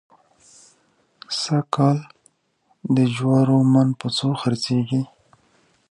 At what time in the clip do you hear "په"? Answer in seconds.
3.99-4.07